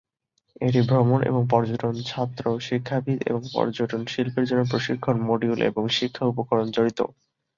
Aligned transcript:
এটি 0.61 0.79
ভ্রমণ 0.87 1.19
এবং 1.23 1.41
পর্যটন 1.49 1.95
ছাত্র, 2.05 2.43
শিক্ষাবিদ 2.59 3.19
এবং 3.27 3.41
পর্যটন 3.53 4.01
শিল্পের 4.07 4.45
জন্য 4.49 4.63
প্রশিক্ষণ 4.71 5.15
মডিউল 5.29 5.59
এবং 5.69 5.83
শিক্ষা 5.97 6.23
উপকরণ 6.25 6.67
জড়িত। 6.71 6.99